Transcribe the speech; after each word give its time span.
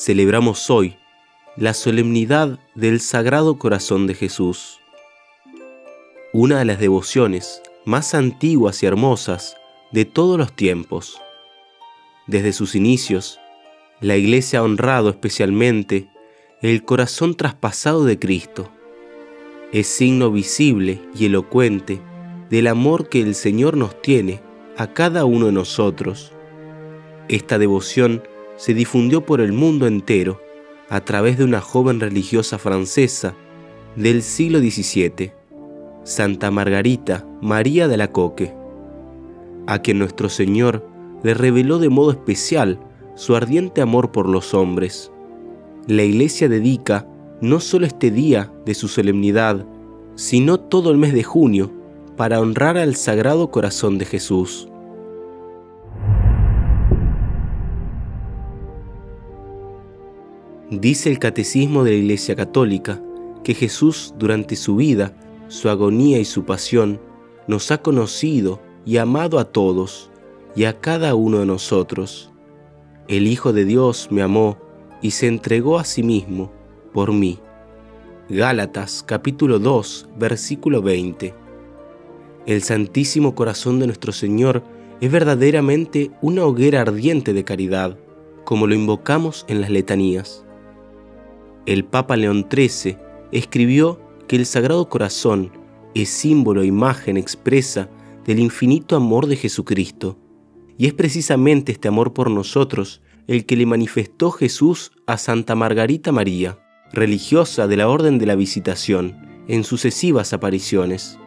celebramos 0.00 0.70
hoy 0.70 0.96
la 1.56 1.74
solemnidad 1.74 2.58
del 2.74 3.00
Sagrado 3.00 3.58
Corazón 3.58 4.06
de 4.06 4.14
Jesús, 4.14 4.78
una 6.32 6.58
de 6.58 6.64
las 6.64 6.78
devociones 6.78 7.60
más 7.84 8.14
antiguas 8.14 8.82
y 8.82 8.86
hermosas 8.86 9.56
de 9.92 10.06
todos 10.06 10.38
los 10.38 10.54
tiempos. 10.54 11.20
Desde 12.26 12.54
sus 12.54 12.74
inicios, 12.74 13.40
la 14.00 14.16
Iglesia 14.16 14.60
ha 14.60 14.62
honrado 14.62 15.10
especialmente 15.10 16.08
el 16.68 16.84
corazón 16.84 17.36
traspasado 17.36 18.04
de 18.04 18.18
Cristo. 18.18 18.68
Es 19.72 19.86
signo 19.86 20.30
visible 20.30 21.00
y 21.14 21.24
elocuente 21.24 22.02
del 22.50 22.66
amor 22.66 23.08
que 23.08 23.22
el 23.22 23.34
Señor 23.34 23.78
nos 23.78 24.00
tiene 24.02 24.42
a 24.76 24.92
cada 24.92 25.24
uno 25.24 25.46
de 25.46 25.52
nosotros. 25.52 26.32
Esta 27.28 27.58
devoción 27.58 28.22
se 28.56 28.74
difundió 28.74 29.24
por 29.24 29.40
el 29.40 29.52
mundo 29.52 29.86
entero 29.86 30.38
a 30.90 31.00
través 31.02 31.38
de 31.38 31.44
una 31.44 31.62
joven 31.62 31.98
religiosa 31.98 32.58
francesa 32.58 33.34
del 33.96 34.22
siglo 34.22 34.58
XVII, 34.58 35.32
Santa 36.04 36.50
Margarita 36.50 37.26
María 37.40 37.88
de 37.88 37.96
la 37.96 38.12
Coque, 38.12 38.52
a 39.66 39.78
quien 39.78 39.98
nuestro 39.98 40.28
Señor 40.28 40.86
le 41.22 41.32
reveló 41.32 41.78
de 41.78 41.88
modo 41.88 42.10
especial 42.10 42.78
su 43.14 43.34
ardiente 43.34 43.80
amor 43.80 44.12
por 44.12 44.28
los 44.28 44.52
hombres. 44.52 45.10
La 45.86 46.02
Iglesia 46.02 46.48
dedica 46.48 47.06
no 47.40 47.58
solo 47.58 47.86
este 47.86 48.10
día 48.10 48.52
de 48.66 48.74
su 48.74 48.86
solemnidad, 48.88 49.66
sino 50.14 50.60
todo 50.60 50.90
el 50.90 50.98
mes 50.98 51.14
de 51.14 51.22
junio 51.22 51.70
para 52.16 52.40
honrar 52.40 52.76
al 52.76 52.96
Sagrado 52.96 53.50
Corazón 53.50 53.96
de 53.96 54.04
Jesús. 54.04 54.68
Dice 60.70 61.10
el 61.10 61.18
Catecismo 61.18 61.82
de 61.82 61.92
la 61.92 61.96
Iglesia 61.96 62.36
Católica 62.36 63.02
que 63.42 63.54
Jesús 63.54 64.14
durante 64.18 64.56
su 64.56 64.76
vida, 64.76 65.16
su 65.48 65.68
agonía 65.68 66.20
y 66.20 66.24
su 66.24 66.44
pasión 66.44 67.00
nos 67.48 67.70
ha 67.70 67.78
conocido 67.78 68.60
y 68.84 68.98
amado 68.98 69.38
a 69.38 69.46
todos 69.46 70.10
y 70.54 70.64
a 70.64 70.78
cada 70.78 71.14
uno 71.14 71.38
de 71.38 71.46
nosotros. 71.46 72.30
El 73.08 73.26
Hijo 73.26 73.52
de 73.52 73.64
Dios 73.64 74.08
me 74.10 74.22
amó 74.22 74.58
y 75.00 75.12
se 75.12 75.26
entregó 75.26 75.78
a 75.78 75.84
sí 75.84 76.02
mismo 76.02 76.52
por 76.92 77.12
mí. 77.12 77.38
Gálatas 78.28 79.02
capítulo 79.06 79.58
2 79.58 80.08
versículo 80.18 80.82
20. 80.82 81.34
El 82.46 82.62
Santísimo 82.62 83.34
Corazón 83.34 83.78
de 83.78 83.86
nuestro 83.86 84.12
Señor 84.12 84.62
es 85.00 85.10
verdaderamente 85.10 86.10
una 86.20 86.44
hoguera 86.44 86.82
ardiente 86.82 87.32
de 87.32 87.44
caridad, 87.44 87.98
como 88.44 88.66
lo 88.66 88.74
invocamos 88.74 89.44
en 89.48 89.60
las 89.60 89.70
letanías 89.70 90.44
el 91.66 91.84
Papa 91.84 92.16
León 92.16 92.46
XIII 92.50 92.96
escribió 93.32 94.00
que 94.26 94.36
el 94.36 94.46
Sagrado 94.46 94.88
Corazón 94.88 95.52
es 95.94 96.08
símbolo 96.08 96.62
e 96.62 96.66
imagen 96.66 97.16
expresa 97.16 97.88
del 98.24 98.38
infinito 98.38 98.96
amor 98.96 99.26
de 99.26 99.36
Jesucristo. 99.36 100.18
Y 100.78 100.86
es 100.86 100.94
precisamente 100.94 101.72
este 101.72 101.88
amor 101.88 102.12
por 102.12 102.30
nosotros 102.30 103.02
el 103.26 103.46
que 103.46 103.56
le 103.56 103.66
manifestó 103.66 104.30
Jesús 104.30 104.92
a 105.06 105.16
Santa 105.18 105.54
Margarita 105.54 106.12
María, 106.12 106.58
religiosa 106.92 107.66
de 107.66 107.76
la 107.76 107.88
Orden 107.88 108.18
de 108.18 108.26
la 108.26 108.34
Visitación, 108.34 109.44
en 109.48 109.64
sucesivas 109.64 110.32
apariciones. 110.32 111.18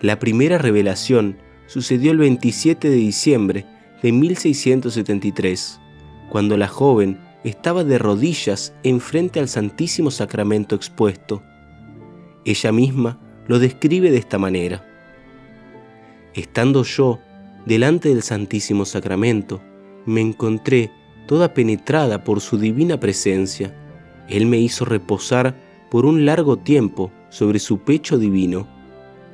La 0.00 0.18
primera 0.18 0.58
revelación 0.58 1.38
sucedió 1.66 2.12
el 2.12 2.18
27 2.18 2.88
de 2.88 2.96
diciembre 2.96 3.66
de 4.02 4.12
1673, 4.12 5.80
cuando 6.30 6.56
la 6.56 6.68
joven 6.68 7.18
estaba 7.44 7.84
de 7.84 7.98
rodillas 7.98 8.74
enfrente 8.82 9.40
al 9.40 9.48
Santísimo 9.48 10.10
Sacramento 10.10 10.74
expuesto. 10.74 11.42
Ella 12.44 12.72
misma 12.72 13.20
lo 13.46 13.58
describe 13.58 14.10
de 14.10 14.18
esta 14.18 14.38
manera. 14.38 14.84
Estando 16.34 16.84
yo 16.84 17.18
delante 17.66 18.08
del 18.08 18.22
Santísimo 18.22 18.84
Sacramento, 18.84 19.60
me 20.08 20.20
encontré 20.20 20.90
toda 21.26 21.54
penetrada 21.54 22.24
por 22.24 22.40
su 22.40 22.58
divina 22.58 22.98
presencia. 22.98 23.74
Él 24.28 24.46
me 24.46 24.58
hizo 24.58 24.84
reposar 24.84 25.56
por 25.90 26.06
un 26.06 26.24
largo 26.24 26.56
tiempo 26.56 27.10
sobre 27.28 27.58
su 27.58 27.78
pecho 27.78 28.18
divino, 28.18 28.66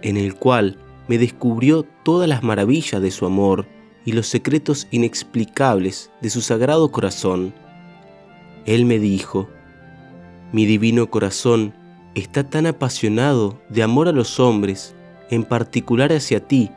en 0.02 0.16
el 0.16 0.34
cual 0.34 0.78
me 1.08 1.18
descubrió 1.18 1.84
todas 2.02 2.28
las 2.28 2.42
maravillas 2.42 3.00
de 3.00 3.10
su 3.10 3.26
amor 3.26 3.66
y 4.04 4.12
los 4.12 4.26
secretos 4.26 4.86
inexplicables 4.90 6.10
de 6.20 6.30
su 6.30 6.40
sagrado 6.40 6.91
corazón 6.91 7.54
él 8.66 8.86
me 8.86 8.98
dijo, 8.98 9.48
mi 10.52 10.64
divino 10.64 11.10
corazón 11.10 11.74
está 12.14 12.48
tan 12.48 12.66
apasionado 12.66 13.60
de 13.68 13.82
amor 13.82 14.08
a 14.08 14.12
los 14.12 14.41
hombres, 14.41 14.94
en 15.30 15.44
particular 15.44 16.12
hacia 16.12 16.41
ti, 16.41 16.70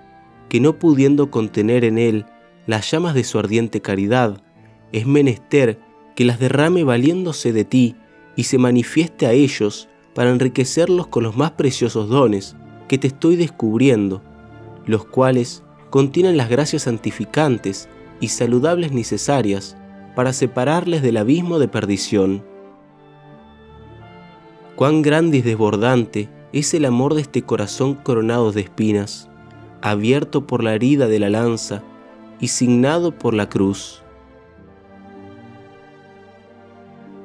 que 0.50 0.60
no 0.60 0.80
pudiendo 0.80 1.32
contener 1.32 1.86
en 1.86 1.98
él 1.98 2.26
las 2.68 2.92
llamas 2.92 3.16
de 3.16 3.24
su 3.24 3.40
ardiente 3.40 3.82
caridad, 3.82 4.44
es 4.92 5.08
menester 5.08 5.80
que 6.16 6.26
las 6.26 6.40
derrame 6.40 6.84
valiéndose 6.84 7.54
de 7.54 7.66
ti 7.66 7.96
y 8.36 8.44
se 8.44 8.58
manifieste 8.58 9.26
a 9.26 9.32
ellos 9.32 9.90
para 10.14 10.30
enriquecerlos 10.30 11.08
con 11.08 11.24
los 11.24 11.36
más 11.36 11.52
preciosos 11.52 12.10
dones 12.10 12.56
que 12.88 12.98
te 12.98 13.08
estoy 13.08 13.36
descubriendo, 13.36 14.22
los 14.86 15.06
cuales 15.06 15.64
contienen 15.90 16.38
las 16.38 16.50
gracias 16.50 16.84
santificantes 16.84 17.90
y 18.20 18.30
saludables 18.30 18.92
necesarias 18.92 19.78
para 20.16 20.34
separarles 20.34 21.02
del 21.02 21.18
abismo 21.18 21.60
de 21.60 21.68
perdición. 21.68 22.44
Cuán 24.76 25.02
grande 25.02 25.38
y 25.38 25.42
desbordante 25.42 26.30
es 26.52 26.74
el 26.74 26.86
amor 26.86 27.14
de 27.14 27.22
este 27.22 27.44
corazón 27.44 27.96
coronado 27.96 28.52
de 28.52 28.62
espinas, 28.62 29.30
abierto 29.82 30.48
por 30.48 30.64
la 30.64 30.74
herida 30.74 31.08
de 31.08 31.20
la 31.20 31.30
lanza 31.30 31.84
y 32.40 32.50
signado 32.50 33.12
por 33.12 33.34
la 33.34 33.50
cruz. 33.50 34.04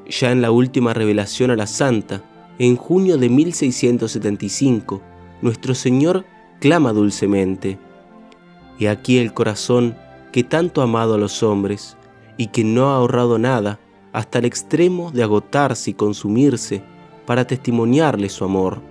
Ya 0.07 0.31
en 0.31 0.43
la 0.43 0.51
última 0.51 0.95
revelación 0.95 1.51
a 1.51 1.57
la 1.57 1.67
Santa, 1.67 2.23
en 2.59 2.77
junio 2.77 3.19
de 3.19 3.29
1675, 3.29 5.03
nuestro 5.41 5.75
Señor 5.75 6.25
clama 6.61 6.93
dulcemente, 6.93 7.79
y 8.79 8.87
aquí 8.87 9.19
el 9.19 9.33
corazón 9.33 9.97
que 10.33 10.45
tanto 10.45 10.81
ha 10.81 10.85
amado 10.85 11.15
a 11.15 11.19
los 11.19 11.43
hombres, 11.43 11.97
y 12.37 12.49
que 12.49 12.65
no 12.65 12.91
ha 12.91 12.97
ahorrado 12.97 13.39
nada 13.39 13.79
hasta 14.13 14.39
el 14.39 14.45
extremo 14.45 15.11
de 15.11 15.23
agotarse 15.23 15.91
y 15.91 15.95
consumirse 15.95 16.83
para 17.27 17.47
testimoniarle 17.47 18.29
su 18.29 18.45
amor, 18.45 18.83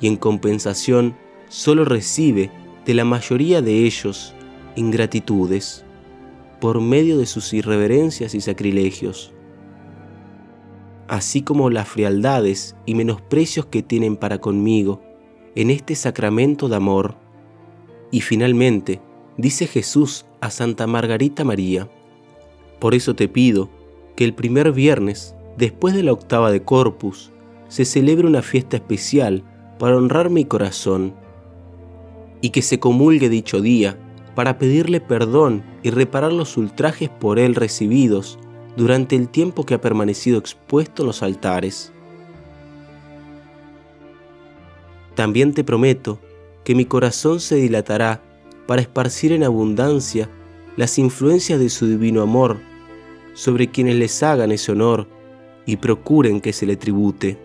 y 0.00 0.06
en 0.06 0.16
compensación 0.16 1.16
solo 1.48 1.84
recibe 1.84 2.50
de 2.86 2.94
la 2.94 3.04
mayoría 3.04 3.60
de 3.60 3.84
ellos 3.84 4.34
ingratitudes 4.76 5.84
por 6.60 6.80
medio 6.80 7.18
de 7.18 7.26
sus 7.26 7.52
irreverencias 7.52 8.34
y 8.34 8.40
sacrilegios, 8.40 9.32
así 11.08 11.42
como 11.42 11.70
las 11.70 11.88
frialdades 11.88 12.76
y 12.86 12.94
menosprecios 12.94 13.66
que 13.66 13.82
tienen 13.82 14.16
para 14.16 14.38
conmigo 14.38 15.02
en 15.54 15.70
este 15.70 15.94
sacramento 15.94 16.68
de 16.68 16.76
amor. 16.76 17.16
Y 18.10 18.20
finalmente, 18.20 19.00
dice 19.36 19.66
Jesús 19.66 20.26
a 20.40 20.50
Santa 20.50 20.86
Margarita 20.86 21.44
María, 21.44 21.88
por 22.78 22.94
eso 22.94 23.14
te 23.14 23.28
pido 23.28 23.70
que 24.16 24.24
el 24.24 24.34
primer 24.34 24.72
viernes, 24.72 25.34
después 25.56 25.94
de 25.94 26.02
la 26.02 26.12
octava 26.12 26.50
de 26.52 26.62
Corpus, 26.62 27.32
se 27.68 27.84
celebre 27.84 28.26
una 28.26 28.42
fiesta 28.42 28.76
especial 28.76 29.44
para 29.78 29.96
honrar 29.96 30.28
mi 30.28 30.44
corazón 30.44 31.14
y 32.40 32.50
que 32.50 32.62
se 32.62 32.78
comulgue 32.78 33.28
dicho 33.28 33.60
día 33.60 33.98
para 34.34 34.58
pedirle 34.58 35.00
perdón 35.00 35.62
y 35.82 35.90
reparar 35.90 36.32
los 36.32 36.56
ultrajes 36.56 37.08
por 37.08 37.38
él 37.38 37.54
recibidos 37.54 38.38
durante 38.76 39.16
el 39.16 39.28
tiempo 39.28 39.64
que 39.64 39.74
ha 39.74 39.80
permanecido 39.80 40.38
expuesto 40.38 41.02
en 41.02 41.06
los 41.08 41.22
altares. 41.22 41.92
También 45.14 45.52
te 45.52 45.64
prometo 45.64 46.18
que 46.64 46.74
mi 46.74 46.84
corazón 46.84 47.40
se 47.40 47.56
dilatará 47.56 48.22
para 48.66 48.82
esparcir 48.82 49.32
en 49.32 49.44
abundancia 49.44 50.28
las 50.76 50.98
influencias 50.98 51.58
de 51.58 51.68
su 51.68 51.86
divino 51.86 52.22
amor 52.22 52.58
sobre 53.34 53.70
quienes 53.70 53.96
les 53.96 54.22
hagan 54.22 54.52
ese 54.52 54.72
honor 54.72 55.08
y 55.66 55.76
procuren 55.76 56.40
que 56.40 56.52
se 56.52 56.66
le 56.66 56.76
tribute. 56.76 57.38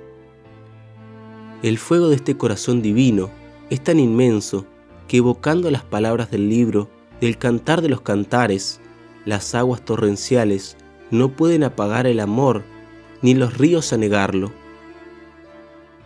El 1.64 1.78
fuego 1.78 2.10
de 2.10 2.18
este 2.18 2.38
corazón 2.38 2.82
divino 2.82 3.30
es 3.70 3.84
tan 3.84 4.00
inmenso 4.00 4.66
que 5.08 5.18
evocando 5.18 5.70
las 5.72 5.84
palabras 5.84 6.32
del 6.32 6.50
libro 6.50 6.90
del 7.22 7.38
cantar 7.38 7.82
de 7.82 7.90
los 7.90 8.02
cantares, 8.02 8.82
las 9.26 9.56
aguas 9.56 9.84
torrenciales 9.84 10.78
no 11.12 11.30
pueden 11.30 11.64
apagar 11.64 12.08
el 12.08 12.20
amor 12.20 12.64
ni 13.22 13.34
los 13.34 13.58
ríos 13.58 13.94
anegarlo. 13.94 14.52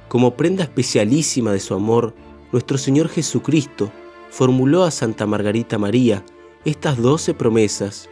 Como 0.07 0.35
prenda 0.35 0.63
especialísima 0.63 1.51
de 1.51 1.59
su 1.59 1.73
amor, 1.73 2.13
nuestro 2.51 2.77
Señor 2.77 3.09
Jesucristo 3.09 3.91
formuló 4.29 4.83
a 4.83 4.91
Santa 4.91 5.25
Margarita 5.25 5.77
María 5.77 6.23
estas 6.65 6.97
doce 6.97 7.33
promesas 7.33 8.09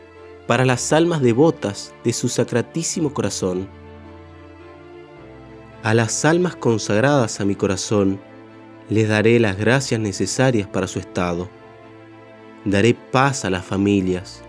para 0.48 0.66
las 0.66 0.94
almas 0.94 1.22
devotas 1.22 1.94
de 2.04 2.14
su 2.14 2.30
sacratísimo 2.30 3.14
corazón. 3.14 3.68
A 5.84 5.94
las 5.94 6.26
almas 6.26 6.56
consagradas 6.56 7.40
a 7.40 7.46
mi 7.46 7.56
corazón 7.56 8.20
les 8.90 9.10
daré 9.10 9.40
las 9.40 9.58
gracias 9.58 10.00
necesarias 10.00 10.68
para 10.68 10.88
su 10.88 11.00
estado. 11.00 11.50
Daré 12.64 12.94
paz 12.94 13.46
a 13.46 13.50
las 13.50 13.66
familias, 13.66 14.42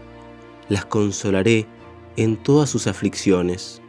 las 0.68 0.84
consolaré 0.84 1.66
en 2.16 2.36
todas 2.36 2.70
sus 2.70 2.86
aflicciones. 2.86 3.82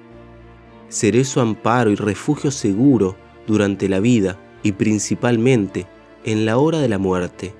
Seré 0.87 1.23
su 1.23 1.39
amparo 1.39 1.91
y 1.91 1.95
refugio 1.95 2.51
seguro 2.51 3.15
durante 3.45 3.87
la 3.89 3.99
vida 3.99 4.39
y 4.63 4.71
principalmente 4.71 5.87
en 6.23 6.45
la 6.45 6.57
hora 6.57 6.79
de 6.79 6.89
la 6.89 6.97
muerte. 6.97 7.53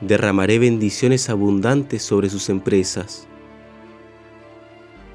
Derramaré 0.00 0.58
bendiciones 0.58 1.28
abundantes 1.28 2.02
sobre 2.02 2.30
sus 2.30 2.48
empresas. 2.48 3.26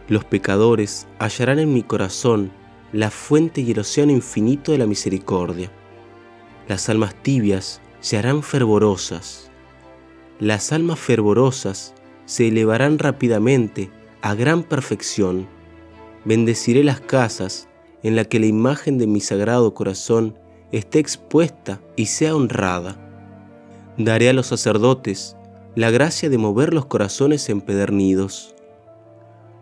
Los 0.08 0.24
pecadores 0.24 1.08
hallarán 1.18 1.58
en 1.58 1.74
mi 1.74 1.82
corazón 1.82 2.52
la 2.94 3.10
fuente 3.10 3.62
y 3.62 3.72
el 3.72 3.80
océano 3.80 4.12
infinito 4.12 4.72
de 4.72 4.78
la 4.78 4.86
misericordia. 4.86 5.72
Las 6.68 6.90
almas 6.90 7.14
tibias 7.22 7.80
se 8.00 8.18
harán 8.18 8.42
fervorosas. 8.42 9.52
Las 10.40 10.72
almas 10.72 11.00
fervorosas 11.00 11.94
se 12.26 12.48
elevarán 12.48 12.98
rápidamente 12.98 13.92
a 14.22 14.34
gran 14.34 14.64
perfección. 14.64 15.48
Bendeciré 16.24 16.84
las 16.84 17.02
casas 17.02 17.68
en 18.02 18.16
las 18.16 18.28
que 18.28 18.40
la 18.40 18.48
imagen 18.48 18.98
de 18.98 19.06
mi 19.06 19.22
sagrado 19.22 19.76
corazón 19.76 20.40
esté 20.72 20.98
expuesta 20.98 21.82
y 21.96 22.08
sea 22.08 22.36
honrada. 22.36 22.98
Daré 23.98 24.30
a 24.30 24.34
los 24.34 24.48
sacerdotes 24.48 25.38
la 25.76 25.92
gracia 25.92 26.30
de 26.32 26.40
mover 26.40 26.74
los 26.74 26.88
corazones 26.88 27.48
empedernidos. 27.50 28.56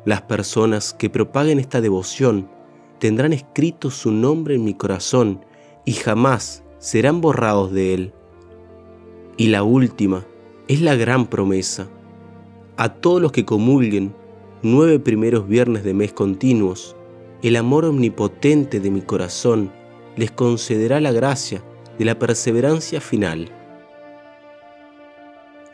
Las 0.05 0.21
personas 0.21 0.93
que 0.93 1.09
propaguen 1.09 1.59
esta 1.59 1.81
devoción 1.81 2.49
tendrán 2.99 3.33
escrito 3.33 3.91
su 3.91 4.11
nombre 4.11 4.55
en 4.55 4.63
mi 4.63 4.73
corazón 4.73 5.45
y 5.83 5.93
jamás 5.93 6.63
serán 6.83 7.21
borrados 7.21 7.71
de 7.71 7.93
él. 7.93 8.13
Y 9.37 9.47
la 9.47 9.63
última 9.63 10.25
es 10.67 10.81
la 10.81 10.95
gran 10.95 11.27
promesa. 11.27 11.87
A 12.75 12.89
todos 12.95 13.21
los 13.21 13.31
que 13.31 13.45
comulguen 13.45 14.13
nueve 14.63 14.99
primeros 14.99 15.47
viernes 15.47 15.85
de 15.85 15.93
mes 15.93 16.11
continuos, 16.11 16.97
el 17.41 17.55
amor 17.55 17.85
omnipotente 17.85 18.81
de 18.81 18.91
mi 18.91 19.01
corazón 19.01 19.71
les 20.17 20.29
concederá 20.31 20.99
la 20.99 21.13
gracia 21.13 21.63
de 21.97 22.03
la 22.03 22.19
perseverancia 22.19 22.99
final. 22.99 23.49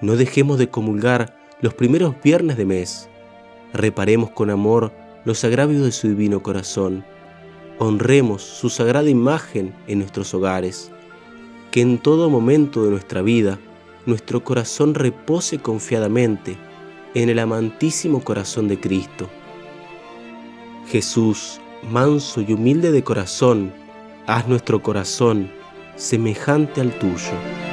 No 0.02 0.16
dejemos 0.16 0.60
de 0.60 0.70
comulgar 0.70 1.36
los 1.60 1.74
primeros 1.74 2.22
viernes 2.24 2.56
de 2.56 2.66
mes. 2.66 3.10
Reparemos 3.74 4.30
con 4.30 4.52
amor 4.52 4.92
los 5.26 5.44
agravios 5.44 5.84
de 5.84 5.92
su 5.92 6.08
divino 6.08 6.44
corazón. 6.44 7.04
Honremos 7.80 8.44
su 8.44 8.70
sagrada 8.70 9.10
imagen 9.10 9.74
en 9.88 9.98
nuestros 9.98 10.36
hogares. 10.36 10.92
Que 11.72 11.82
en 11.82 12.00
todo 12.00 12.30
momento 12.30 12.84
de 12.84 12.92
nuestra 12.92 13.22
vida 13.22 13.60
nuestro 14.06 14.44
corazón 14.44 14.96
repose 14.96 15.60
confiadamente 15.60 16.58
en 17.14 17.30
el 17.30 17.40
amantísimo 17.40 18.24
corazón 18.24 18.68
de 18.68 18.80
Cristo. 18.80 19.30
Jesús, 20.88 21.60
manso 21.90 22.42
y 22.42 22.54
humilde 22.54 22.92
de 22.92 23.04
corazón, 23.04 23.72
haz 24.26 24.48
nuestro 24.48 24.82
corazón 24.82 25.52
semejante 25.96 26.82
al 26.82 26.98
tuyo. 26.98 27.69